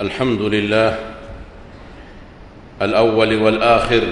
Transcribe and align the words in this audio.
الحمد 0.00 0.42
لله 0.42 0.98
الأول 2.82 3.42
والآخر 3.42 4.02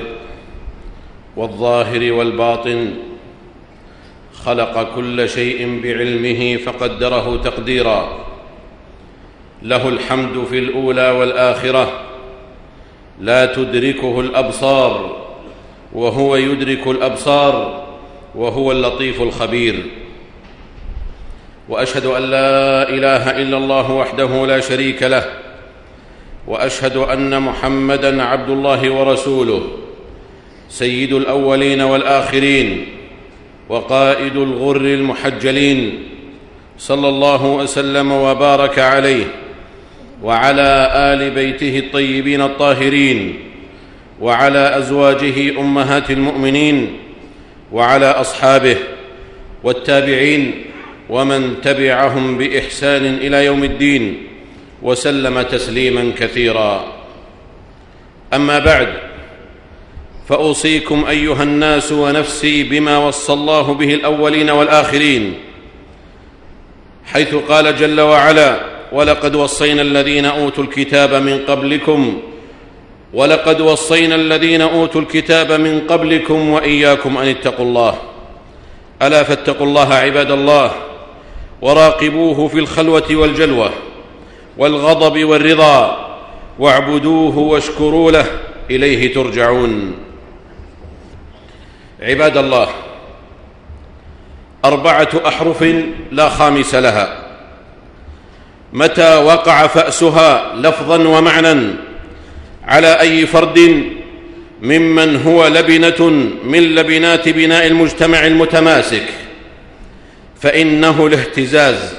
والظاهر 1.37 2.13
والباطن 2.13 2.95
خلق 4.45 4.95
كل 4.95 5.29
شيء 5.29 5.81
بعلمه 5.83 6.57
فقدره 6.57 7.41
تقديرا 7.45 8.27
له 9.63 9.89
الحمد 9.89 10.45
في 10.45 10.59
الأولى 10.59 11.11
والآخرة 11.11 12.01
لا 13.21 13.47
تدركه 13.47 14.21
الأبصار 14.21 15.17
وهو 15.93 16.37
يدرك 16.37 16.87
الأبصار 16.87 17.85
وهو 18.35 18.73
اللطيف 18.73 19.23
الخبير 19.23 19.87
وأشهد 21.69 22.07
أن 22.07 22.23
لا 22.23 22.89
إله 22.89 23.43
إلا 23.43 23.57
الله 23.57 23.93
وحده 23.93 24.47
لا 24.47 24.61
شريك 24.61 25.03
له 25.03 25.48
وأشهد 26.49 26.97
أن 26.97 27.43
محمدا 27.43 28.23
عبد 28.23 28.51
الله 28.51 28.91
ورسوله 28.91 29.63
سيد 30.69 31.13
الأولين 31.13 31.81
والآخرين 31.81 32.87
وقائد 33.69 34.37
الغر 34.37 34.77
المحجلين 34.77 36.03
صلى 36.79 37.09
الله 37.09 37.47
وسلم 37.47 38.13
وبارك 38.13 38.79
عليه 38.79 39.25
وعلى 40.23 40.91
آل 40.95 41.31
بيته 41.31 41.79
الطيبين 41.79 42.43
الطاهرين 42.43 43.35
وعلى 44.21 44.79
أزواجه 44.79 45.61
أمهات 45.61 46.11
المؤمنين 46.11 46.97
وعلى 47.73 48.07
أصحابه 48.07 48.77
والتابعين 49.65 50.65
ومن 51.11 51.55
تبعهم 51.63 52.39
بإحسان 52.39 53.05
إلى 53.05 53.45
يوم 53.45 53.65
الدين. 53.65 54.28
وسلم 54.83 55.43
تسليما 55.43 56.13
كثيرا. 56.19 56.85
أما 58.35 58.59
بعد 58.59 58.89
فأوصيكم 60.29 61.05
أيها 61.09 61.43
الناس 61.43 61.93
ونفسي 61.93 62.63
بما 62.63 62.99
وصى 62.99 63.33
الله 63.33 63.75
به 63.75 63.95
الأولين 63.95 64.51
والآخرين 64.51 65.35
حيث 67.05 67.35
قال 67.35 67.77
جل 67.77 68.01
وعلا 68.01 68.61
ولقد 68.93 69.35
وصينا 69.35 69.83
الذين 69.83 70.25
أوتوا 70.25 70.65
الكتاب 70.65 71.15
من 71.15 71.39
قبلكم 71.39 72.21
ولقد 73.15 73.61
وصينا 73.61 74.15
الذين 74.15 74.63
أوتوا 74.63 75.01
الكتاب 75.01 75.53
من 75.53 75.81
قبلكم 75.81 76.49
وإياكم 76.51 77.19
أن 77.19 77.29
اتقوا 77.29 77.65
الله. 77.65 77.99
ألا 79.03 79.23
فاتقوا 79.23 79.67
الله 79.67 79.95
عباد 79.95 80.31
الله 80.31 80.71
وراقبوه 81.63 82.49
في 82.49 82.59
الخلوة 82.59 83.09
والجلوة. 83.11 83.71
والغضب 84.59 85.25
والرضا 85.25 86.09
واعبدوه 86.59 87.39
واشكروا 87.39 88.11
له 88.11 88.27
إليه 88.71 89.15
ترجعون. 89.15 89.95
عباد 92.03 92.37
الله 92.37 92.69
أربعة 94.65 95.09
أحرف 95.27 95.65
لا 96.13 96.29
خامس 96.29 96.75
لها. 96.75 97.25
متى 98.73 99.17
وقع 99.17 99.67
فأسها 99.67 100.55
لفظا 100.57 101.09
ومعنى 101.09 101.71
على 102.65 103.01
أي 103.01 103.27
فرد؟ 103.27 103.85
ممن 104.63 105.23
هو 105.23 105.47
لبنة 105.47 106.07
من 106.45 106.75
لبنات 106.75 107.29
بناء 107.29 107.67
المجتمع 107.67 108.27
المتماسك. 108.27 109.09
فإنه 110.41 111.07
الاهتزاز. 111.07 111.98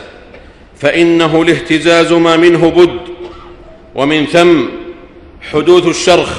فإنه 0.79 1.41
الاهتزاز 1.41 2.13
ما 2.13 2.37
منه 2.37 2.69
بد 2.69 2.99
ومن 3.95 4.25
ثم 4.25 4.65
حدوث 5.51 5.87
الشرخ 5.87 6.29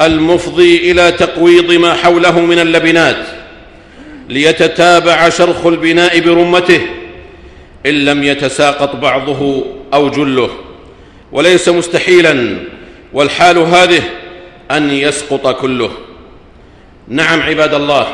المفضي 0.00 0.90
إلى 0.90 1.12
تقويض 1.12 1.72
ما 1.72 1.94
حوله 1.94 2.40
من 2.40 2.58
اللبنات 2.58 3.26
ليتتابع 4.28 5.28
شرخ 5.28 5.66
البناء 5.66 6.20
برمته 6.20 6.80
إن 7.86 8.04
لم 8.04 8.22
يتساقط 8.22 8.96
بعضه 8.96 9.64
أو 9.94 10.08
جله. 10.10 10.50
وليس 11.32 11.68
مستحيلا 11.68 12.58
والحال 13.12 13.58
هذه 13.58 14.02
أن 14.70 14.90
يسقط 14.90 15.60
كله. 15.60 15.90
نعم 17.08 17.40
عباد 17.40 17.74
الله 17.74 18.06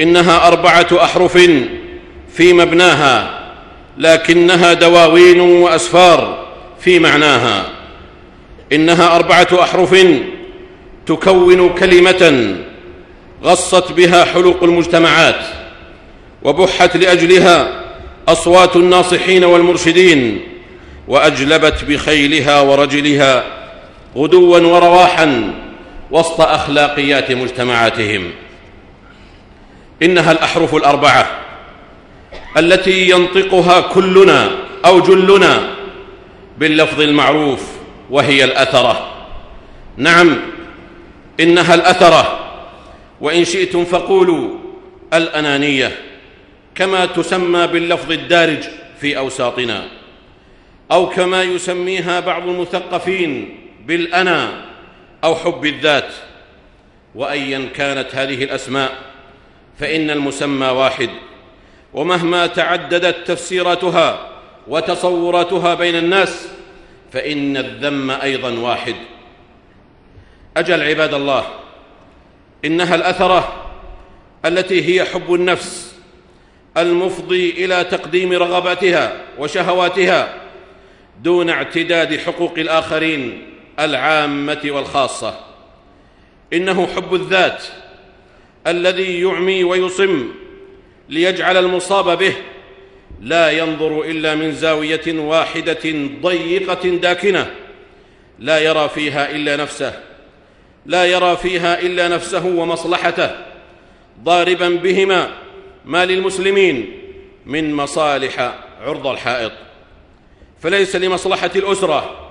إنها 0.00 0.48
أربعة 0.48 0.88
أحرف 0.92 1.38
في 2.32 2.52
مبناها 2.52 3.37
لكنها 3.98 4.72
دواوين 4.72 5.40
وأسفار 5.40 6.46
في 6.80 6.98
معناها. 6.98 7.64
إنها 8.72 9.16
أربعة 9.16 9.48
أحرف 9.52 9.96
تكون 11.06 11.68
كلمة 11.68 12.56
غصت 13.44 13.92
بها 13.92 14.24
حلق 14.24 14.64
المجتمعات 14.64 15.40
وبحت 16.42 16.96
لأجلها 16.96 17.84
أصوات 18.28 18.76
الناصحين 18.76 19.44
والمرشدين 19.44 20.40
وأجلبت 21.08 21.84
بخيلها 21.84 22.60
ورجلها 22.60 23.44
غدوا 24.16 24.58
ورواحا 24.58 25.54
وسط 26.10 26.40
أخلاقيات 26.40 27.32
مجتمعاتهم. 27.32 28.30
إنها 30.02 30.32
الأحرف 30.32 30.74
الأربعة. 30.74 31.47
التي 32.58 33.10
ينطقها 33.10 33.80
كلنا 33.80 34.50
أو 34.84 35.00
جلنا 35.00 35.74
باللفظ 36.58 37.00
المعروف 37.00 37.62
وهي 38.10 38.44
الأثرة. 38.44 39.14
نعم 39.96 40.36
إنها 41.40 41.74
الأثرة. 41.74 42.38
وإن 43.20 43.44
شئتم 43.44 43.84
فقولوا 43.84 44.58
الأنانية 45.14 45.98
كما 46.74 47.06
تسمى 47.06 47.66
باللفظ 47.66 48.12
الدارج 48.12 48.64
في 49.00 49.18
أوساطنا 49.18 49.84
أو 50.92 51.08
كما 51.08 51.42
يسميها 51.42 52.20
بعض 52.20 52.48
المثقفين 52.48 53.58
بالأنا 53.86 54.64
أو 55.24 55.34
حب 55.34 55.66
الذات. 55.66 56.12
وايا 57.14 57.68
كانت 57.74 58.14
هذه 58.14 58.44
الأسماء 58.44 58.92
فإن 59.80 60.10
المسمى 60.10 60.66
واحد. 60.66 61.10
ومهما 61.92 62.46
تعددت 62.46 63.16
تفسيراتها 63.26 64.28
وتصوراتها 64.68 65.74
بين 65.74 65.96
الناس 65.96 66.48
فإن 67.12 67.56
الذم 67.56 68.10
أيضا 68.10 68.58
واحد. 68.58 68.94
أجل 70.56 70.82
عباد 70.82 71.14
الله 71.14 71.46
إنها 72.64 72.94
الأثرة 72.94 73.70
التي 74.44 74.94
هي 74.94 75.04
حب 75.04 75.34
النفس 75.34 75.94
المفضي 76.76 77.50
إلى 77.50 77.84
تقديم 77.84 78.32
رغباتها 78.32 79.20
وشهواتها 79.38 80.34
دون 81.22 81.50
اعتداد 81.50 82.16
حقوق 82.16 82.54
الآخرين 82.58 83.54
العامة 83.80 84.60
والخاصة. 84.64 85.40
إنه 86.52 86.86
حب 86.86 87.14
الذات 87.14 87.62
الذي 88.66 89.20
يعمي 89.20 89.64
ويصم 89.64 90.28
ليجعل 91.08 91.56
المصاب 91.56 92.18
به. 92.18 92.34
لا 93.20 93.50
ينظر 93.50 94.02
إلا 94.02 94.34
من 94.34 94.52
زاوية 94.52 95.20
واحدة 95.20 95.92
ضيقة 96.22 96.88
داكنة. 96.88 97.54
لا 98.38 98.58
يرى 98.58 98.88
فيها 98.88 99.30
إلا 99.30 99.56
نفسه. 99.56 100.00
لا 100.86 101.04
يرى 101.04 101.36
فيها 101.36 101.80
إلا 101.80 102.08
نفسه 102.08 102.46
ومصلحته. 102.46 103.30
ضاربا 104.22 104.68
بهما. 104.68 105.30
ما 105.84 106.04
للمسلمين 106.04 106.98
من 107.46 107.74
مصالح 107.74 108.54
عرض 108.80 109.06
الحائط. 109.06 109.52
فليس 110.62 110.96
لمصلحة 110.96 111.50
الأسرة 111.56 112.30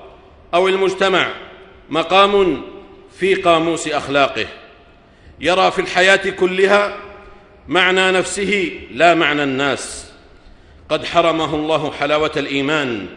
أو 0.54 0.68
المجتمع 0.68 1.28
مقام 1.90 2.62
في 3.20 3.36
قاموس 3.36 3.88
أخلاقه. 3.88 4.46
يرى 5.40 5.72
في 5.72 5.82
الحياة 5.82 6.30
كلها 6.30 6.98
معنى 7.68 8.12
نفسه 8.12 8.72
لا 8.92 9.14
معنى 9.14 9.44
الناس. 9.44 10.12
قد 10.90 11.06
حرمه 11.06 11.56
الله 11.56 11.92
حلاوة 11.92 12.32
الإيمان 12.38 13.08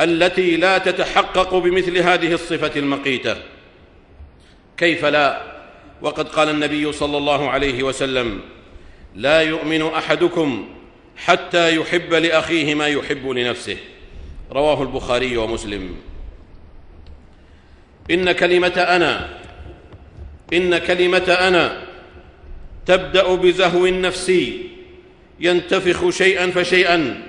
التي 0.00 0.56
لا 0.56 0.78
تتحقق 0.78 1.54
بمثل 1.54 1.98
هذه 1.98 2.32
الصفة 2.32 2.72
المقيتة. 2.76 3.36
كيف 4.76 5.04
لا؟ 5.04 5.42
وقد 6.02 6.28
قال 6.28 6.48
النبي 6.48 6.92
صلى 6.92 7.16
الله 7.16 7.50
عليه 7.50 7.82
وسلم 7.82 8.40
لا 9.14 9.42
يؤمن 9.42 9.82
أحدكم 9.82 10.68
حتى 11.16 11.76
يحب 11.76 12.14
لأخيه 12.14 12.74
ما 12.74 12.86
يحب 12.86 13.28
لنفسه 13.28 13.76
رواه 14.52 14.82
البخاري 14.82 15.36
ومسلم. 15.36 15.96
إن 18.10 18.32
كلمة 18.32 18.66
أنا 18.68 19.38
إن 20.52 20.78
كلمة 20.78 21.36
أنا 21.40 21.87
تبدأ 22.88 23.34
بزهو 23.34 23.86
نفسي 23.86 24.68
ينتفخ 25.40 26.10
شيئا 26.10 26.50
فشيئا 26.50 27.22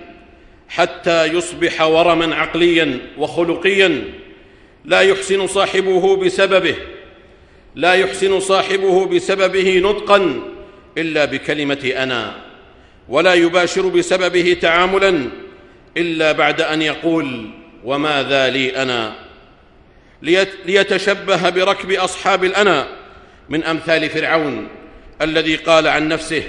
حتى 0.69 1.25
يصبح 1.25 1.81
ورما 1.81 2.35
عقليا 2.35 2.99
وخلقيا. 3.17 4.03
لا 4.85 5.01
يحسن 5.01 5.47
صاحبه 5.47 6.15
بسببه 6.15 6.75
لا 7.75 7.93
يحسن 7.93 8.39
صاحبه 8.39 9.05
بسببه 9.05 9.79
نطقا 9.79 10.41
إلا 10.97 11.25
بكلمة 11.25 11.93
أنا 11.97 12.35
ولا 13.09 13.33
يباشر 13.33 13.87
بسببه 13.87 14.57
تعاملا 14.61 15.25
إلا 15.97 16.31
بعد 16.31 16.61
أن 16.61 16.81
يقول 16.81 17.49
وماذا 17.83 18.49
لي 18.49 18.75
أنا؟ 18.81 19.15
ليتشبه 20.65 21.49
بركب 21.49 21.91
أصحاب 21.91 22.43
الأنا 22.43 22.87
من 23.49 23.63
أمثال 23.63 24.09
فرعون. 24.09 24.67
الذي 25.21 25.55
قال 25.55 25.87
عن 25.87 26.07
نفسه 26.07 26.43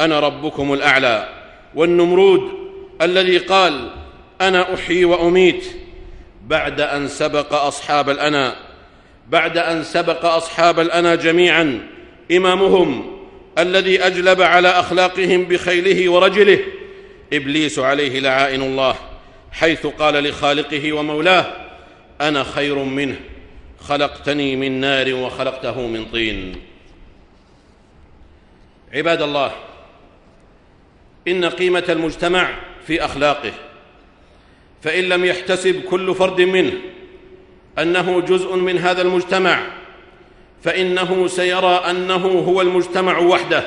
أنا 0.00 0.20
ربكم 0.20 0.72
الأعلى. 0.72 1.28
والنمرود 1.74 2.50
الذي 3.02 3.38
قال 3.38 3.90
أنا 4.40 4.74
أحيي 4.74 5.04
وأميت. 5.04 5.64
بعد 6.46 6.80
أن 6.80 7.08
سبق 7.08 7.54
أصحاب 7.54 8.10
الأنا 8.10 8.56
بعد 9.28 9.58
أن 9.58 9.84
سبق 9.84 10.24
أصحاب 10.24 10.80
الأنا 10.80 11.14
جميعا 11.14 11.88
إمامهم 12.32 13.16
الذي 13.58 14.06
أجلب 14.06 14.42
على 14.42 14.68
أخلاقهم 14.68 15.44
بخيله 15.44 16.08
ورجله 16.08 16.58
إبليس 17.32 17.78
عليه 17.78 18.20
لعائن 18.20 18.62
الله 18.62 18.96
حيث 19.52 19.86
قال 19.86 20.14
لخالقه 20.14 20.92
ومولاه 20.92 21.46
أنا 22.20 22.44
خير 22.44 22.78
منه 22.78 23.16
خلقتني 23.80 24.56
من 24.56 24.80
نار 24.80 25.14
وخلقته 25.14 25.86
من 25.86 26.04
طين. 26.04 26.56
عباد 28.96 29.22
الله 29.22 29.52
إن 31.28 31.44
قيمة 31.44 31.84
المجتمع 31.88 32.48
في 32.86 33.04
أخلاقه 33.04 33.52
فإن 34.82 35.04
لم 35.04 35.24
يحتسب 35.24 35.82
كل 35.82 36.14
فرد 36.14 36.40
منه 36.40 36.72
أنه 37.78 38.20
جزء 38.20 38.56
من 38.56 38.78
هذا 38.78 39.02
المجتمع 39.02 39.66
فإنه 40.62 41.26
سيرى 41.26 41.82
أنه 41.90 42.26
هو 42.26 42.62
المجتمع 42.62 43.18
وحده 43.18 43.64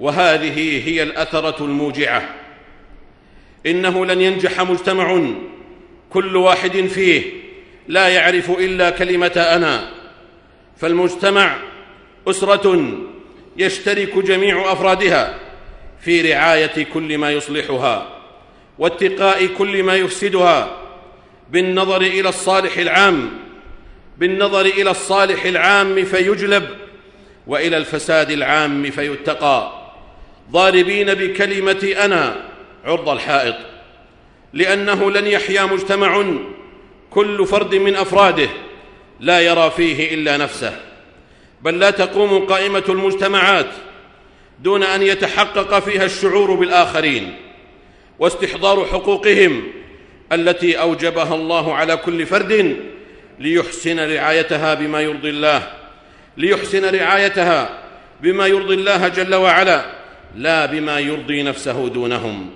وهذه 0.00 0.88
هي 0.88 1.02
الأثرة 1.02 1.64
الموجعة. 1.64 2.34
إنه 3.66 4.06
لن 4.06 4.20
ينجح 4.20 4.60
مجتمع 4.60 5.20
كل 6.10 6.36
واحد 6.36 6.76
فيه 6.86 7.22
لا 7.88 8.08
يعرف 8.08 8.50
إلا 8.50 8.90
كلمة 8.90 9.46
أنا 9.56 9.90
فالمجتمع 10.76 11.56
أسرة 12.28 13.04
يشترك 13.56 14.18
جميع 14.18 14.72
أفرادها 14.72 15.38
في 16.00 16.32
رعاية 16.32 16.84
كل 16.94 17.18
ما 17.18 17.32
يصلحها 17.32 18.08
واتقاء 18.78 19.46
كل 19.46 19.82
ما 19.82 19.96
يفسدها 19.96 20.76
بالنظر 21.50 22.00
إلى 22.00 22.28
الصالح 22.28 22.78
العام 22.78 23.30
بالنظر 24.18 24.66
إلى 24.66 24.90
الصالح 24.90 25.44
العام 25.44 26.04
فيجلب 26.04 26.68
وإلى 27.46 27.76
الفساد 27.76 28.30
العام 28.30 28.90
فيتقى. 28.90 29.72
ضاربين 30.50 31.14
بكلمة 31.14 31.94
أنا 32.04 32.44
عرض 32.84 33.08
الحائط 33.08 33.54
لأنه 34.52 35.10
لن 35.10 35.26
يحيا 35.26 35.62
مجتمع 35.62 36.24
كل 37.10 37.46
فرد 37.46 37.74
من 37.74 37.96
أفراده 37.96 38.48
لا 39.20 39.40
يرى 39.40 39.70
فيه 39.76 40.14
إلا 40.14 40.36
نفسه. 40.36 40.80
بل 41.64 41.78
لا 41.78 41.90
تقوم 41.90 42.46
قائمة 42.46 42.84
المجتمعات 42.88 43.70
دون 44.62 44.82
أن 44.82 45.02
يتحقق 45.02 45.78
فيها 45.78 46.04
الشعور 46.04 46.54
بالآخرين 46.54 47.34
واستحضار 48.18 48.84
حقوقهم 48.84 49.62
التي 50.32 50.80
أوجبها 50.80 51.34
الله 51.34 51.74
على 51.74 51.96
كل 51.96 52.26
فرد 52.26 52.76
ليحسن 53.38 54.00
رعايتها 54.00 54.74
بما 54.74 55.00
يرضي 55.00 55.30
الله 55.30 55.70
ليحسن 56.36 56.94
رعايتها 56.94 57.78
بما 58.20 58.46
يرضي 58.46 58.74
الله 58.74 59.08
جل 59.08 59.34
وعلا 59.34 59.84
لا 60.36 60.66
بما 60.66 60.98
يرضي 60.98 61.42
نفسه 61.42 61.88
دونهم. 61.88 62.50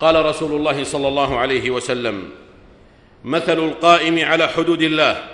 قال 0.00 0.24
رسول 0.24 0.52
الله 0.52 0.84
صلى 0.84 1.08
الله 1.08 1.38
عليه 1.38 1.70
وسلم 1.70 2.30
مثل 3.24 3.58
القائم 3.58 4.24
على 4.24 4.48
حدود 4.48 4.82
الله 4.82 5.24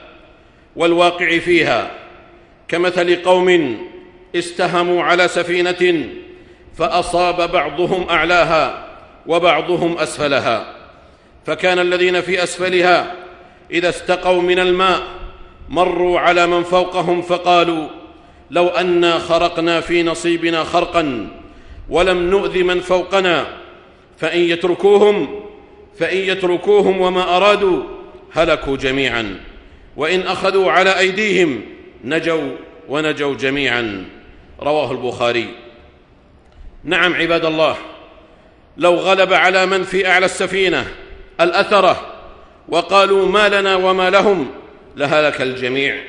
والواقع 0.77 1.39
فيها 1.39 2.08
كمثل 2.69 3.23
قوم 3.23 3.79
استهموا 4.35 5.03
على 5.03 5.29
سفينة 5.29 6.09
فأصاب 6.77 7.53
بعضهم 7.53 8.07
أعلاها 8.11 8.89
وبعضهم 9.27 9.99
أسفلها. 9.99 10.75
فكان 11.47 11.79
الذين 11.79 12.21
في 12.21 12.43
أسفلها 12.43 13.15
إذا 13.71 13.89
استقوا 13.89 14.43
من 14.43 14.59
الماء 14.59 15.03
مروا 15.69 16.21
على 16.21 16.47
من 16.47 16.63
فوقهم 16.63 17.23
فقالوا 17.23 17.89
لو 18.51 18.69
أنا 18.69 19.19
خرقنا 19.19 19.81
في 19.81 20.03
نصيبنا 20.03 20.65
خرقا 20.65 21.29
ولم 21.89 22.31
نؤذ 22.31 22.63
من 22.63 22.81
فوقنا 22.81 23.47
فإن 24.19 24.41
يتركوهم 24.41 25.41
فإن 25.99 26.17
يتركوهم 26.17 27.01
وما 27.01 27.37
أرادوا 27.37 27.83
هلكوا 28.33 28.77
جميعا. 28.77 29.41
وإن 29.97 30.21
أخذوا 30.21 30.73
على 30.73 30.99
أيديهم 30.99 31.61
نجوا 32.05 32.57
ونجوا 32.89 33.35
جميعا. 33.35 34.05
رواه 34.61 34.93
البخاري. 34.93 35.55
نعم 36.85 37.15
عباد 37.15 37.45
الله 37.45 37.77
لو 38.77 38.95
غلب 38.95 39.33
على 39.33 39.67
من 39.67 39.85
في 39.85 40.09
أعلى 40.09 40.27
السفينة 40.27 40.87
الأثرة 41.41 42.15
وقالوا 42.69 43.27
ما 43.27 43.49
لنا 43.49 43.77
وما 43.77 44.11
لهم 44.11 44.51
لهلك 44.97 45.43
الجميع. 45.43 46.03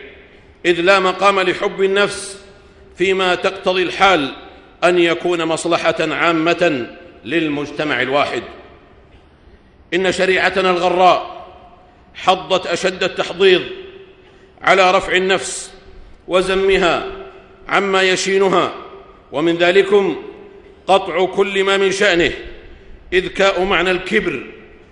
إذ 0.66 0.82
لا 0.82 1.00
مقام 1.00 1.40
لحب 1.40 1.84
النفس 1.84 2.44
فيما 2.98 3.36
تقتضي 3.36 3.84
الحال 3.84 4.36
أن 4.84 5.00
يكون 5.00 5.46
مصلحة 5.46 5.96
عامة 6.00 6.88
للمجتمع 7.26 8.02
الواحد. 8.02 8.44
إن 9.94 10.12
شريعتنا 10.12 10.70
الغراء 10.70 11.46
حضت 12.16 12.68
أشد 12.68 13.04
التحضيض 13.04 13.62
على 14.62 14.92
رفع 14.92 15.16
النفس 15.16 15.74
وزمها 16.30 17.06
عما 17.68 18.02
يشينها 18.02 18.74
ومن 19.32 19.58
ذلكم 19.58 20.16
قطع 20.88 21.26
كل 21.26 21.64
ما 21.64 21.78
من 21.78 21.92
شأنه 21.92 22.32
اذكاء 23.14 23.64
معنى 23.64 23.92
الكبر 23.92 24.46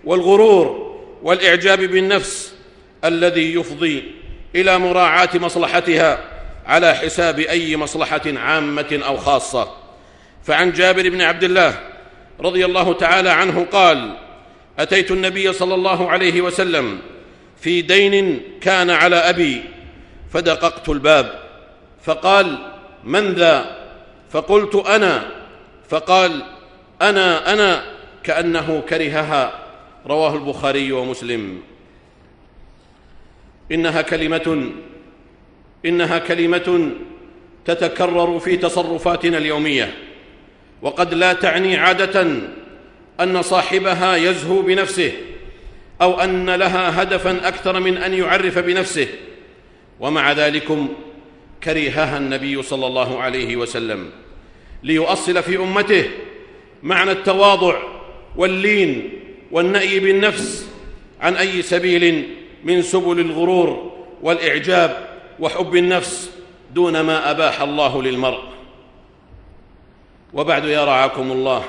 والغرور 0.03 0.97
والإعجاب 1.23 1.79
بالنفس 1.79 2.53
الذي 3.05 3.53
يفضي 3.53 4.03
إلى 4.55 4.79
مراعاة 4.79 5.29
مصلحتها 5.35 6.23
على 6.65 6.93
حساب 6.93 7.39
أي 7.39 7.77
مصلحة 7.77 8.21
عامة 8.25 8.99
أو 9.05 9.17
خاصة. 9.17 9.73
فعن 10.43 10.71
جابر 10.71 11.09
بن 11.09 11.21
عبد 11.21 11.43
الله 11.43 11.79
رضي 12.39 12.65
الله 12.65 12.93
تعالى 12.93 13.29
عنه 13.29 13.65
قال 13.71 14.17
أتيت 14.79 15.11
النبي 15.11 15.53
صلى 15.53 15.75
الله 15.75 16.09
عليه 16.09 16.41
وسلم 16.41 16.99
في 17.61 17.81
دين 17.81 18.41
كان 18.61 18.89
على 18.89 19.15
أبي 19.15 19.63
فدققت 20.37 20.89
الباب. 20.89 21.39
فقال 22.03 22.57
من 23.03 23.33
ذا؟ 23.33 23.77
فقلت 24.29 24.75
أنا. 24.75 25.31
فقال 25.89 26.43
أنا 27.01 27.53
أنا. 27.53 27.83
كأنه 28.23 28.83
كرهها. 28.89 29.59
رواه 30.05 30.35
البخاري 30.35 30.91
ومسلم. 30.91 31.61
إنها 33.71 34.01
كلمة 34.01 34.71
إنها 35.85 36.17
كلمة 36.17 36.91
تتكرر 37.65 38.39
في 38.39 38.57
تصرفاتنا 38.57 39.37
اليومية. 39.37 39.93
وقد 40.81 41.13
لا 41.13 41.33
تعني 41.33 41.77
عادة 41.77 42.27
أن 43.19 43.41
صاحبها 43.41 44.15
يزهو 44.15 44.61
بنفسه 44.61 45.11
أو 46.01 46.19
أن 46.19 46.49
لها 46.49 47.01
هدفا 47.01 47.47
أكثر 47.47 47.79
من 47.79 47.97
أن 47.97 48.13
يعرف 48.13 48.59
بنفسه. 48.59 49.07
ومع 49.99 50.31
ذلكم 50.31 50.87
كرهها 51.63 52.17
النبي 52.17 52.61
صلى 52.63 52.87
الله 52.87 53.19
عليه 53.19 53.55
وسلم 53.55 54.09
ليؤصل 54.83 55.43
في 55.43 55.57
أمته 55.57 56.09
معنى 56.83 57.11
التواضع 57.11 57.77
واللين 58.35 59.09
والنأي 59.51 59.99
بالنفس 59.99 60.69
عن 61.21 61.35
أي 61.35 61.61
سبيل 61.61 62.27
من 62.63 62.81
سبل 62.81 63.19
الغرور 63.19 63.91
والإعجاب 64.21 65.07
وحب 65.39 65.75
النفس 65.75 66.31
دون 66.73 66.99
ما 66.99 67.31
أباح 67.31 67.61
الله 67.61 68.03
للمرء. 68.03 68.43
وبعد 70.33 70.65
يا 70.65 70.85
رعاكم 70.85 71.31
الله 71.31 71.63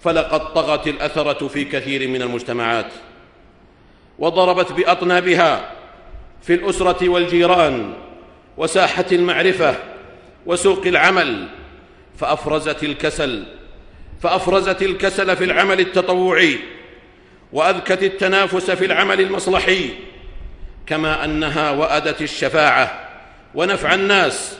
فلقد 0.00 0.52
طغت 0.52 0.88
الأثرة 0.88 1.48
في 1.48 1.64
كثير 1.64 2.08
من 2.08 2.22
المجتمعات 2.22 2.92
وضربت 4.18 4.72
بأطنابها 4.72 5.72
في 6.42 6.54
الأسرة 6.54 7.08
والجيران 7.08 7.94
وساحة 8.56 9.04
المعرفة 9.12 9.74
وسوق 10.46 10.86
العمل 10.86 11.48
فأفرزت 12.18 12.84
الكسل 12.84 13.44
فأفرزت 14.22 14.82
الكسل 14.82 15.36
في 15.36 15.44
العمل 15.44 15.80
التطوعي 15.80 16.58
وأذكت 17.52 18.02
التنافس 18.02 18.70
في 18.70 18.84
العمل 18.84 19.20
المصلحي 19.20 19.90
كما 20.86 21.24
أنها 21.24 21.70
وأدت 21.70 22.22
الشفاعة 22.22 23.08
ونفع 23.54 23.94
الناس 23.94 24.58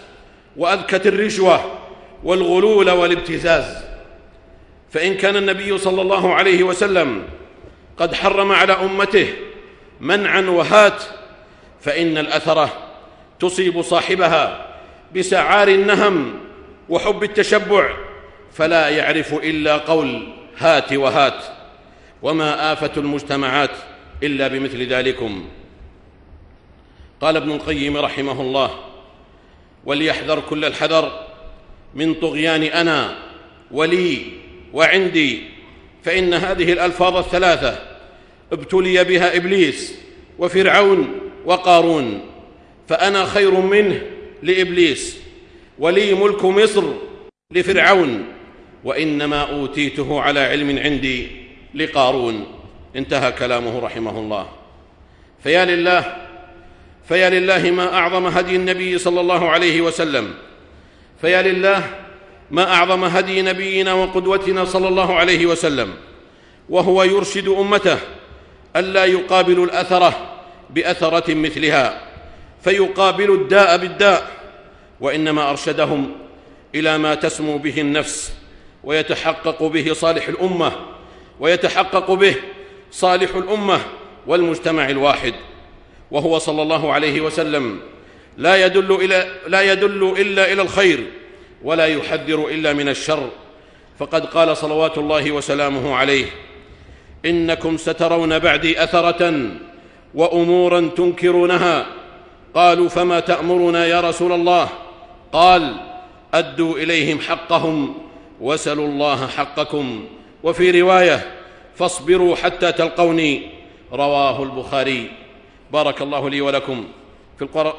وأذكت 0.57 1.07
الرشوه 1.07 1.79
والغلول 2.25 2.91
والابتزاز. 2.91 3.85
فإن 4.91 5.15
كان 5.15 5.37
النبي 5.37 5.79
صلى 5.79 6.03
الله 6.03 6.35
عليه 6.35 6.63
وسلم 6.63 7.23
قد 7.97 8.15
حرم 8.15 8.53
على 8.53 8.73
أمته 8.73 9.29
منعا 10.01 10.41
وهات 10.41 11.03
فإن 11.83 12.19
الاثره 12.19 12.89
تصيب 13.41 13.83
صاحبها 13.83 14.67
بسعار 15.17 15.69
النهم 15.69 16.35
وحب 16.89 17.23
التشبع 17.23 17.95
فلا 18.53 18.89
يعرف 18.89 19.35
إلا 19.35 19.77
قول 19.77 20.29
هات 20.59 20.93
وهات 20.93 21.45
وما 22.23 22.73
آفة 22.73 22.91
المجتمعات 22.97 23.71
إلا 24.23 24.49
بمثل 24.49 24.87
ذلكم. 24.87 25.49
قال 27.21 27.37
ابن 27.37 27.51
القيم 27.53 27.97
رحمه 27.97 28.41
الله 28.41 28.71
وليحذر 29.85 30.41
كل 30.41 30.65
الحذر 30.65 31.27
من 31.95 32.15
طغيان 32.15 32.63
أنا 32.63 33.19
ولي 33.71 34.23
وعندي 34.73 35.43
فإن 36.03 36.35
هذه 36.35 36.73
الألفاظ 36.73 37.17
الثلاثة 37.17 37.79
ابتلي 38.53 39.05
بها 39.05 39.37
إبليس 39.37 39.95
وفرعون 40.39 41.22
وقارون 41.45 42.21
فأنا 42.89 43.25
خير 43.25 43.61
منه 43.61 44.03
لإبليس 44.43 45.17
ولي 45.79 46.15
ملك 46.15 46.45
مصر 46.45 46.85
لفرعون 47.51 48.25
وإنما 48.85 49.41
أوتيته 49.43 50.21
على 50.21 50.41
علم 50.41 50.79
عندي 50.79 51.27
لقارون. 51.75 52.47
انتهى 52.97 53.33
كلامه 53.33 53.81
رحمه 53.81 54.19
الله. 54.21 54.49
فيا 55.43 55.65
لله 55.65 56.17
فيا 57.09 57.31
لله 57.31 57.71
ما 57.71 57.95
أعظم 57.95 58.27
هدي 58.27 58.57
النبي 58.57 58.99
صلى 58.99 59.21
الله 59.21 59.49
عليه 59.51 59.81
وسلم. 59.81 60.35
فيا 61.21 61.43
لله 61.43 61.91
ما 62.51 62.75
أعظم 62.75 63.05
هدي 63.05 63.43
نبينا 63.43 63.93
وقدوتنا 63.93 64.65
صلى 64.65 64.89
الله 64.89 65.15
عليه 65.17 65.47
وسلم. 65.47 65.95
وهو 66.69 67.03
يرشد 67.03 67.49
أمته 67.49 67.99
ألا 68.77 69.05
يقابلوا 69.05 69.67
الأثرة 69.67 70.42
بأثرة 70.75 71.35
مثلها 71.35 72.03
فيقابلوا 72.65 73.37
الداء 73.37 73.77
بالداء 73.77 74.31
وإنما 75.01 75.51
أرشدهم 75.51 76.13
إلى 76.75 76.99
ما 76.99 77.15
تسمو 77.15 77.59
به 77.59 77.81
النفس 77.81 78.33
ويتحقق 78.85 79.63
به 79.63 79.93
صالح 79.93 80.29
الأمة 80.29 80.73
ويتحقق 81.41 82.11
به 82.11 82.35
صالح 82.91 83.35
الأمة 83.35 83.81
والمجتمع 84.27 84.89
الواحد. 84.89 85.35
وهو 86.11 86.39
صلى 86.39 86.63
الله 86.63 86.93
عليه 86.93 87.21
وسلم 87.21 87.81
لا 88.37 88.67
يدل 88.67 88.93
إلى 88.95 89.33
لا 89.47 89.73
يدل 89.73 90.15
إلا 90.19 90.53
إلى 90.53 90.63
الخير 90.63 91.07
ولا 91.63 91.87
يحذر 91.87 92.49
إلا 92.49 92.73
من 92.73 92.89
الشر. 92.89 93.31
فقد 93.99 94.27
قال 94.27 94.57
صلوات 94.57 94.99
الله 94.99 95.33
وسلامه 95.33 95.95
عليه 95.95 96.27
إنكم 97.25 97.77
سترون 97.77 98.39
بعدي 98.39 98.85
أثرة 98.85 99.51
وأمورا 100.15 100.91
تنكرونها. 100.97 101.87
قالوا 102.55 102.89
فما 102.89 103.21
تأمرنا 103.21 103.87
يا 103.87 104.01
رسول 104.01 104.33
الله؟ 104.33 104.69
قال 105.33 105.75
أدوا 106.35 106.77
إليهم 106.77 107.21
حقهم 107.21 107.95
وسلوا 108.41 108.87
الله 108.87 109.27
حقكم. 109.27 110.05
وفي 110.43 110.81
رواية 110.81 111.33
فاصبروا 111.75 112.37
حتى 112.37 112.73
تلقوني. 112.73 113.43
رواه 113.93 114.43
البخاري. 114.43 115.11
بارك 115.73 116.03
الله 116.03 116.31
لي 116.31 116.41
ولكم 116.41 116.85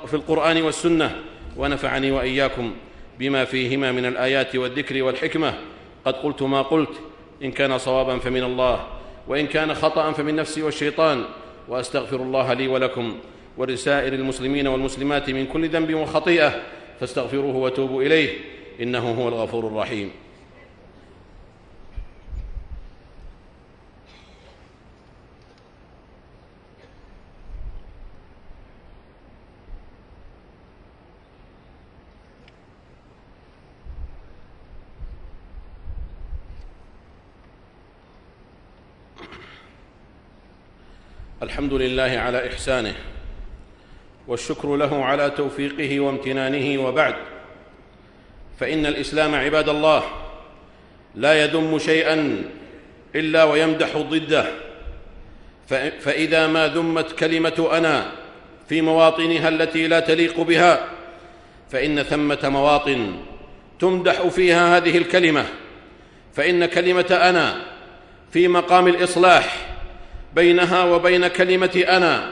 في 0.08 0.14
القرآن 0.14 0.62
والسنة 0.62 1.16
ونفعني 1.58 2.12
وإياكم 2.12 2.74
بما 3.20 3.46
فيهما 3.46 3.92
من 3.92 4.06
الآيات 4.06 4.56
والذكر 4.56 5.04
والحكمة. 5.04 5.54
قد 6.06 6.14
قلت 6.14 6.42
ما 6.42 6.62
قلت 6.62 6.94
إن 7.44 7.52
كان 7.52 7.78
صوابا 7.78 8.20
فمن 8.20 8.44
الله 8.44 8.80
وإن 9.28 9.48
كان 9.48 9.74
خطأ 9.74 10.12
فمن 10.12 10.36
نفسي 10.36 10.62
والشيطان. 10.62 11.24
وأستغفر 11.68 12.16
الله 12.16 12.54
لي 12.54 12.68
ولكم 12.68 13.16
ولسائر 13.58 14.14
المسلمين 14.14 14.68
والمسلمات 14.68 15.30
من 15.30 15.46
كل 15.46 15.70
ذنب 15.70 15.94
وخطيئة 15.94 16.62
فاستغفروه 17.00 17.56
وتوبوا 17.56 18.04
إليه 18.04 18.30
إنه 18.82 19.12
هو 19.12 19.28
الغفور 19.28 19.68
الرحيم 19.68 20.12
الحمد 41.44 41.74
لله 41.74 42.04
على 42.04 42.48
إحسانه 42.48 42.96
والشكر 44.28 44.76
له 44.76 45.06
على 45.06 45.30
توفيقه 45.30 46.00
وامتنانه 46.00 46.82
وبعد. 46.82 47.16
فإن 48.60 48.86
الإسلام 48.86 49.36
عباد 49.36 49.70
الله 49.70 50.04
لا 51.16 51.44
يذم 51.44 51.80
شيئا 51.80 52.44
إلا 53.16 53.44
ويمدح 53.44 53.98
ضده. 53.98 54.46
فإذا 56.00 56.48
ما 56.48 56.68
ذمت 56.68 57.12
كلمة 57.12 57.70
أنا 57.72 58.12
في 58.70 58.82
مواطنها 58.82 59.50
التي 59.50 59.88
لا 59.88 60.00
تليق 60.00 60.42
بها 60.42 60.88
فإن 61.72 62.04
ثمة 62.04 62.40
مواطن 62.50 63.16
تمدح 63.80 64.28
فيها 64.28 64.78
هذه 64.78 64.98
الكلمة. 64.98 65.46
فإن 66.34 66.66
كلمة 66.66 67.20
أنا 67.30 67.66
في 68.32 68.48
مقام 68.48 68.88
الإصلاح 68.88 69.63
بينها 70.36 70.84
وبين 70.84 71.28
كلمة 71.28 71.84
أنا 71.88 72.30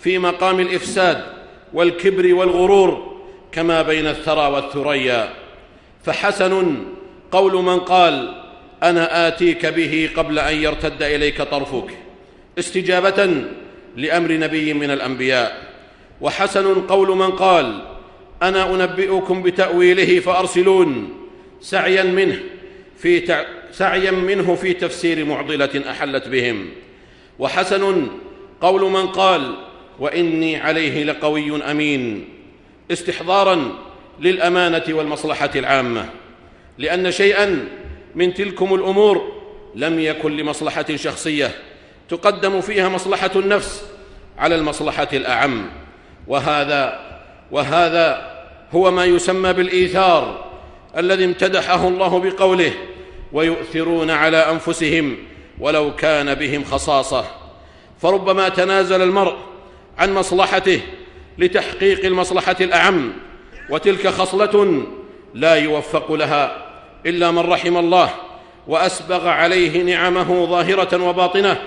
في 0.00 0.18
مقام 0.18 0.60
الإفساد 0.60 1.24
والكبر 1.72 2.34
والغرور 2.34 3.16
كما 3.52 3.82
بين 3.82 4.06
الثرى 4.06 4.52
والثريا. 4.52 5.28
فحسن 6.04 6.76
قول 7.32 7.52
من 7.52 7.78
قال 7.78 8.42
أنا 8.82 9.28
آتيك 9.28 9.66
به 9.66 10.10
قبل 10.16 10.38
أن 10.38 10.56
يرتد 10.62 11.02
إليك 11.02 11.42
طرفك 11.42 11.90
استجابة 12.58 13.44
لأمر 13.96 14.32
نبي 14.32 14.74
من 14.74 14.90
الأنبياء. 14.90 15.66
وحسن 16.20 16.74
قول 16.74 17.16
من 17.16 17.30
قال 17.30 17.82
أنا 18.42 18.74
أنبئكم 18.74 19.42
بتأويله 19.42 20.20
فأرسلون 20.20 21.14
سعيا 21.60 22.02
منه 22.02 22.40
في 22.98 23.20
تع... 23.20 23.44
سعيا 23.72 24.10
منه 24.10 24.54
في 24.54 24.72
تفسير 24.72 25.24
معضلة 25.24 25.90
أحلت 25.90 26.28
بهم. 26.28 26.68
وحسن 27.38 28.06
قول 28.60 28.90
من 28.90 29.06
قال 29.06 29.54
وإني 29.98 30.56
عليه 30.56 31.04
لقوي 31.04 31.70
أمين 31.70 32.28
استحضارا 32.90 33.72
للأمانة 34.20 34.84
والمصلحة 34.88 35.50
العامة 35.56 36.08
لأن 36.78 37.10
شيئا 37.10 37.68
من 38.14 38.34
تلكم 38.34 38.74
الأمور 38.74 39.32
لم 39.74 40.00
يكن 40.00 40.36
لمصلحة 40.36 40.96
شخصية 40.96 41.50
تقدم 42.08 42.60
فيها 42.60 42.88
مصلحة 42.88 43.30
النفس 43.36 43.84
على 44.38 44.54
المصلحة 44.54 45.08
الأعم. 45.12 45.66
وهذا 46.26 47.00
وهذا 47.50 48.36
هو 48.72 48.90
ما 48.90 49.04
يسمى 49.04 49.52
بالإيثار 49.52 50.44
الذي 50.96 51.24
امتدحه 51.24 51.88
الله 51.88 52.18
بقوله 52.18 52.72
ويؤثرون 53.32 54.10
على 54.10 54.36
أنفسهم 54.36 55.16
ولو 55.60 55.96
كان 55.96 56.34
بهم 56.34 56.64
خصاصة. 56.64 57.24
فربما 58.02 58.48
تنازل 58.48 59.02
المرء 59.02 59.36
عن 59.98 60.14
مصلحته 60.14 60.80
لتحقيق 61.38 62.04
المصلحة 62.04 62.56
الأعم 62.60 63.12
وتلك 63.70 64.06
خصلة 64.08 64.86
لا 65.34 65.54
يوفق 65.54 66.12
لها 66.12 66.66
إلا 67.06 67.30
من 67.30 67.38
رحم 67.38 67.76
الله 67.76 68.10
وأسبغ 68.66 69.28
عليه 69.28 69.82
نعمه 69.82 70.46
ظاهرة 70.46 71.02
وباطنة. 71.02 71.62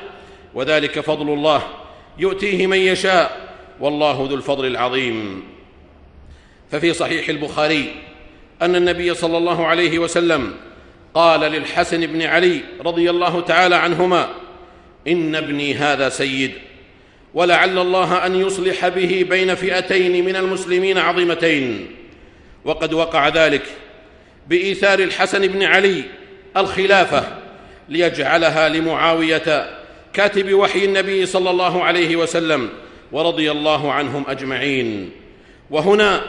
وذلك 0.54 1.00
فضل 1.00 1.34
الله 1.34 1.62
يؤتيه 2.18 2.68
من 2.68 2.78
يشاء 2.78 3.56
والله 3.80 4.28
ذو 4.30 4.36
الفضل 4.36 4.66
العظيم. 4.66 5.44
ففي 6.72 6.94
صحيح 6.94 7.30
البخاري 7.30 7.96
أن 8.62 8.76
النبي 8.76 9.14
صلى 9.14 9.38
الله 9.38 9.68
عليه 9.68 10.00
وسلم 10.00 10.56
قال 11.14 11.40
للحسن 11.40 12.06
بن 12.06 12.22
علي 12.22 12.62
رضي 12.86 13.10
الله 13.10 13.42
تعالى 13.42 13.76
عنهما 13.76 14.30
إن 15.08 15.36
ابني 15.36 15.74
هذا 15.74 16.10
سيد 16.10 16.52
ولعل 17.34 17.78
الله 17.78 18.26
أن 18.26 18.36
يصلح 18.36 18.88
به 18.88 19.26
بين 19.30 19.56
فئتين 19.56 20.26
من 20.26 20.36
المسلمين 20.36 20.98
عظيمتين. 20.98 21.96
وقد 22.66 22.94
وقع 22.94 23.28
ذلك 23.28 23.64
بإيثار 24.48 25.00
الحسن 25.00 25.48
بن 25.48 25.64
علي 25.64 26.04
الخلافة 26.58 27.24
ليجعلها 27.90 28.70
لمعاوية 28.70 29.70
كاتب 30.14 30.54
وحي 30.54 30.86
النبي 30.86 31.26
صلى 31.26 31.50
الله 31.50 31.84
عليه 31.84 32.16
وسلم 32.16 32.70
ورضي 33.12 33.52
الله 33.52 33.92
عنهم 33.92 34.24
أجمعين. 34.28 35.12
وهنا 35.70 36.22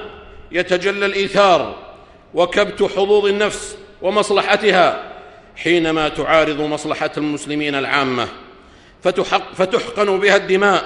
يتجلى 0.53 1.07
الإيثار 1.07 1.77
وكبت 2.35 2.83
حظوظ 2.83 3.27
النفس 3.27 3.77
ومصلحتها 4.03 5.13
حينما 5.57 6.09
تعارض 6.09 6.61
مصلحة 6.61 7.11
المسلمين 7.17 7.75
العامة. 7.75 8.29
فتحق 9.03 9.55
فتحقن 9.55 10.19
بها 10.19 10.37
الدماء 10.37 10.85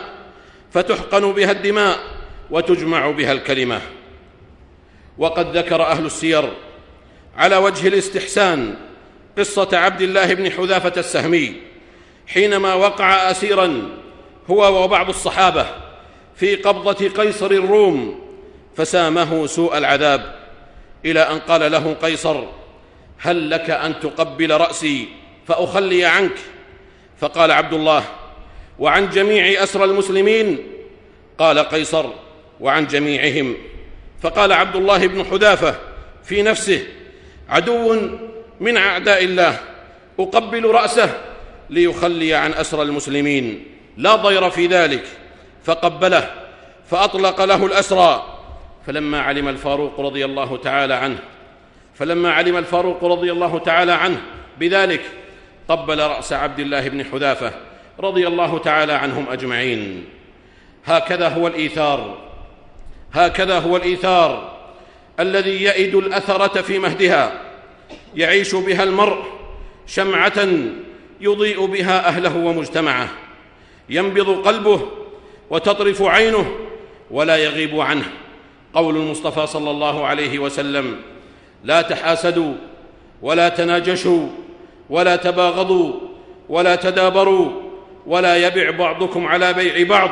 فتحقن 0.73 1.33
بها 1.33 1.51
الدماء 1.51 1.99
وتجمع 2.51 3.11
بها 3.11 3.33
الكلمة. 3.33 3.81
وقد 5.19 5.57
ذكر 5.57 5.83
أهل 5.83 6.07
السير 6.07 6.53
على 7.37 7.57
وجه 7.57 7.89
الاستحسان 7.89 8.75
قصة 9.39 9.69
عبد 9.73 10.01
الله 10.01 10.35
بن 10.35 10.51
حذافة 10.51 10.93
السهمي 10.97 11.55
حينما 12.27 12.75
وقع 12.75 13.31
اسيرا 13.31 13.89
هو 14.51 14.85
وبعض 14.85 15.09
الصحابة 15.09 15.67
في 16.37 16.57
قبضة 16.57 17.09
قيصر 17.09 17.51
الروم 17.51 18.25
فسامه 18.77 19.47
سوء 19.47 19.79
العذاب 19.79 20.35
إلى 21.05 21.21
أن 21.21 21.39
قال 21.39 21.73
له 21.73 21.97
قيصر 22.03 22.45
هل 23.19 23.51
لك 23.51 23.71
أن 23.71 24.01
تقبل 24.01 24.51
رأسي 24.51 25.09
فأخلي 25.47 26.05
عنك؟ 26.05 26.37
فقال 27.21 27.51
عبد 27.51 27.73
الله 27.75 28.05
وعن 28.79 29.09
جميع 29.09 29.63
اسرى 29.63 29.85
المسلمين؟ 29.85 30.59
قال 31.39 31.59
قيصر 31.59 32.07
وعن 32.61 32.87
جميعهم. 32.87 33.57
فقال 34.23 34.53
عبد 34.53 34.77
الله 34.77 35.07
بن 35.07 35.25
حذافة 35.25 35.75
في 36.25 36.43
نفسه 36.43 36.87
عدو 37.49 38.01
من 38.61 38.77
أعداء 38.77 39.25
الله 39.25 39.61
أقبل 40.21 40.65
رأسه 40.65 41.11
ليخلي 41.71 42.35
عن 42.35 42.53
اسرى 42.53 42.83
المسلمين. 42.83 43.65
لا 43.97 44.17
ضير 44.17 44.51
في 44.51 44.67
ذلك. 44.67 45.05
فقبله 45.65 46.31
فأطلق 46.91 47.45
له 47.45 47.67
الأسرى. 47.67 48.39
فلما 48.87 49.21
علم 49.21 49.49
الفاروق 49.49 50.01
رضي 50.01 50.25
الله 50.25 50.57
تعالى 50.57 50.95
عنه 50.95 51.19
فلما 51.95 52.33
علم 52.33 52.57
الفاروق 52.57 53.05
رضي 53.05 53.33
الله 53.33 53.59
تعالى 53.59 53.93
عنه 53.93 54.23
بذلك 54.61 55.01
قبل 55.69 55.99
رأس 55.99 56.33
عبد 56.33 56.59
الله 56.61 56.89
بن 56.89 57.05
حذافة 57.05 57.53
رضي 58.01 58.27
الله 58.27 58.59
تعالى 58.59 58.93
عنهم 58.93 59.27
أجمعين. 59.31 60.05
هكذا 60.85 61.29
هو 61.29 61.47
الإيثار 61.47 62.19
هكذا 63.13 63.59
هو 63.59 63.77
الإيثار 63.77 64.55
الذي 65.21 65.63
يئد 65.63 65.95
الأثرة 65.95 66.63
في 66.63 66.79
مهدها 66.79 67.41
يعيش 68.17 68.55
بها 68.55 68.83
المرء 68.83 69.25
شمعة 69.87 70.49
يضيء 71.21 71.67
بها 71.67 72.09
أهله 72.09 72.37
ومجتمعه 72.37 73.09
ينبض 73.89 74.47
قلبه 74.47 74.89
وتطرف 75.51 76.03
عينه 76.03 76.57
ولا 77.11 77.37
يغيب 77.37 77.81
عنه. 77.81 78.05
قول 78.75 78.97
المصطفى 78.97 79.47
صلى 79.47 79.71
الله 79.71 80.07
عليه 80.07 80.39
وسلم 80.39 80.97
لا 81.65 81.83
تحاسدوا 81.83 82.55
ولا 83.23 83.49
تناجشوا 83.49 84.29
ولا 84.91 85.17
تباغضوا 85.17 85.93
ولا 86.49 86.77
تدابروا 86.77 87.51
ولا 88.07 88.37
يبع 88.37 88.71
بعضكم 88.71 89.27
على 89.27 89.53
بيع 89.53 89.89
بعض. 89.89 90.11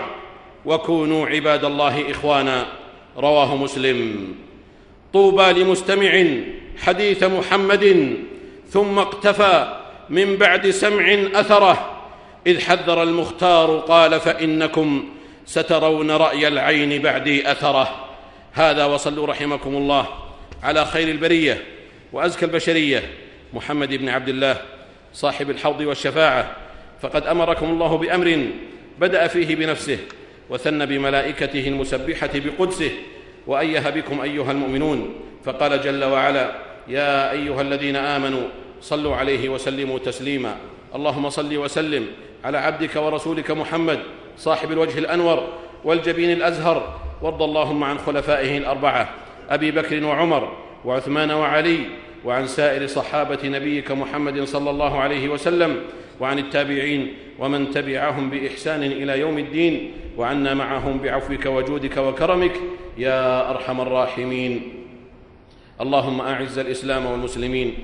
وكونوا 0.64 1.26
عباد 1.26 1.64
الله 1.64 2.11
إخوانا. 2.11 2.66
رواه 3.18 3.56
مسلم. 3.56 4.35
طوبى 5.12 5.52
لمستمع 5.52 6.25
حديث 6.78 7.23
محمد 7.23 8.16
ثم 8.68 8.99
اقتفى 8.99 9.78
من 10.11 10.37
بعد 10.37 10.71
سمع 10.71 11.16
أثره. 11.35 11.90
إذ 12.47 12.61
حذر 12.61 13.02
المختار 13.02 13.78
قال 13.78 14.21
فإنكم 14.21 15.04
سترون 15.47 16.11
رأي 16.11 16.49
العين 16.49 17.02
بعدي 17.02 17.52
أثره. 17.52 17.88
هذا 18.52 18.84
وصلوا 18.84 19.26
رحمكم 19.26 19.75
الله. 19.76 20.06
على 20.62 20.84
خير 20.84 21.08
البرية 21.08 21.62
وأزكى 22.12 22.44
البشرية. 22.44 23.02
محمد 23.52 23.94
بن 23.94 24.08
عبد 24.08 24.28
الله 24.28 24.56
صاحب 25.12 25.50
الحوض 25.50 25.80
والشفاعة. 25.80 26.56
فقد 27.02 27.26
أمركم 27.26 27.66
الله 27.66 27.98
بأمر 27.98 28.46
بدأ 28.98 29.26
فيه 29.26 29.56
بنفسه 29.56 29.98
وثن 30.50 30.86
بملائكته 30.86 31.68
المسبحة 31.68 32.30
بقدسه 32.34 32.90
وايه 33.46 33.90
بكم 33.90 34.20
أيها 34.20 34.52
المؤمنون. 34.52 35.14
فقال 35.44 35.82
جل 35.82 36.04
وعلا 36.04 36.52
يا 36.88 37.30
أيها 37.30 37.60
الذين 37.60 37.96
آمنوا 37.96 38.42
صلوا 38.80 39.16
عليه 39.16 39.48
وسلموا 39.48 39.98
تسليما. 39.98 40.56
اللهم 40.94 41.30
صل 41.30 41.56
وسلم 41.56 42.06
على 42.44 42.58
عبدك 42.58 42.96
ورسولك 42.96 43.50
محمد 43.50 43.98
صاحب 44.38 44.72
الوجه 44.72 44.98
الأنور 44.98 45.48
والجبين 45.84 46.32
الأزهر. 46.32 46.98
وارض 47.22 47.42
اللهم 47.42 47.84
عن 47.84 47.98
خلفائه 47.98 48.58
الأربعة. 48.58 49.14
أبي 49.50 49.71
بكر 49.71 50.05
وعمر 50.05 50.52
وعثمان 50.85 51.31
وعلي 51.31 51.78
وعن 52.25 52.47
سائر 52.47 52.87
صحابة 52.87 53.39
نبيك 53.45 53.91
محمد 53.91 54.45
صلى 54.45 54.71
الله 54.71 55.00
عليه 55.00 55.28
وسلم 55.28 55.76
وعن 56.21 56.39
التابعين 56.39 57.13
ومن 57.39 57.71
تبعهم 57.71 58.31
بإحسان 58.31 58.83
إلى 58.83 59.21
يوم 59.21 59.39
الدين 59.39 59.93
وعنا 60.17 60.55
معهم 60.55 60.99
بعفوك 60.99 61.47
وجودك 61.47 61.97
وكرمك 61.97 62.52
يا 62.99 63.50
أرحم 63.50 63.81
الراحمين. 63.81 64.73
اللهم 65.81 66.21
أعز 66.21 66.59
الإسلام 66.59 67.07
والمسلمين. 67.07 67.75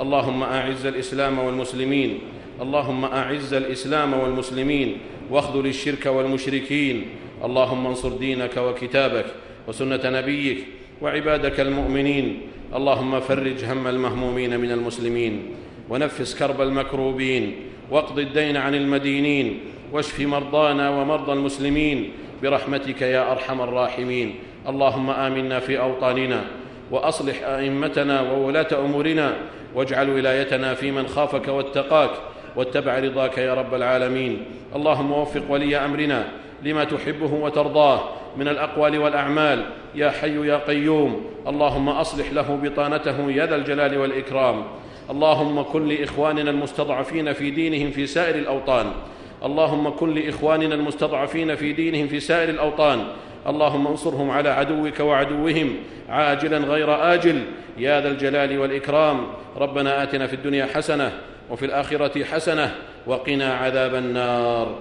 اللهم 0.00 0.42
أعز 0.42 0.86
الإسلام 0.86 1.38
والمسلمين. 1.38 2.18
اللهم 2.60 3.04
أعز 3.04 3.54
الإسلام 3.54 4.14
والمسلمين. 4.14 4.98
واخذل 5.30 5.66
الشرك 5.66 6.06
والمشركين. 6.06 7.04
اللهم 7.44 7.86
انصر 7.86 8.08
دينك 8.08 8.56
وكتابك 8.56 9.26
وسنة 9.68 10.00
نبيك 10.04 10.58
وعبادك 11.02 11.60
المؤمنين. 11.60 12.40
اللهم 12.74 13.20
فرج 13.20 13.64
هم 13.64 13.86
المهمومين 13.86 14.60
من 14.60 14.70
المسلمين. 14.72 15.42
ونفس 15.90 16.34
كرب 16.38 16.60
المكروبين. 16.60 17.56
واقض 17.90 18.18
الدين 18.18 18.56
عن 18.56 18.74
المدينين. 18.74 19.60
واشف 19.92 20.20
مرضانا 20.20 20.90
ومرضى 20.90 21.32
المسلمين. 21.32 22.10
برحمتك 22.42 23.02
يا 23.02 23.32
أرحم 23.32 23.60
الراحمين. 23.60 24.34
اللهم 24.68 25.10
آمنا 25.10 25.60
في 25.60 25.80
أوطاننا. 25.80 26.44
وأصلح 26.90 27.42
أئمتنا 27.42 28.20
وولاة 28.20 28.84
أمورنا. 28.84 29.36
واجعل 29.74 30.10
ولايتنا 30.10 30.74
في 30.74 30.90
من 30.90 31.06
خافك 31.06 31.48
واتقاك. 31.48 32.10
واتبع 32.56 32.98
رضاك 32.98 33.38
يا 33.38 33.54
رب 33.54 33.74
العالمين. 33.74 34.44
اللهم 34.76 35.12
وفق 35.12 35.42
ولي 35.48 35.76
أمرنا 35.76 36.28
لما 36.62 36.84
تحبه 36.84 37.34
وترضاه. 37.34 38.00
من 38.36 38.48
الأقوال 38.48 38.98
والأعمال. 38.98 39.64
يا 39.94 40.10
حي 40.10 40.46
يا 40.46 40.56
قيوم 40.56 41.24
اللهم 41.46 41.88
أصلح 41.88 42.32
له 42.32 42.58
بطانته 42.62 43.30
يا 43.30 43.46
ذا 43.46 43.56
الجلال 43.56 43.98
والإكرام. 43.98 44.64
اللهم 45.10 45.62
كن 45.62 45.88
لإخواننا 45.88 46.50
المستضعفين 46.50 47.32
في 47.32 47.50
دينهم 47.50 47.90
في 47.90 48.06
سائر 48.06 48.34
الأوطان. 48.34 48.86
اللهم 49.44 49.90
كن 49.90 50.14
لإخواننا 50.14 50.74
المستضعفين 50.74 51.54
في 51.54 51.72
دينهم 51.72 52.08
في 52.08 52.20
سائر 52.20 52.48
الأوطان. 52.48 53.04
اللهم 53.46 53.86
انصرهم 53.86 54.30
على 54.30 54.48
عدوك 54.48 55.00
وعدوهم 55.00 55.76
عاجلا 56.08 56.58
غير 56.58 57.14
آجل. 57.14 57.42
يا 57.78 58.00
ذا 58.00 58.08
الجلال 58.08 58.58
والإكرام. 58.58 59.26
ربنا 59.56 60.02
آتنا 60.02 60.26
في 60.26 60.34
الدنيا 60.34 60.66
حسنة 60.66 61.12
وفي 61.50 61.64
الآخرة 61.66 62.24
حسنة 62.24 62.74
وقنا 63.06 63.54
عذاب 63.54 63.94
النار. 63.94 64.74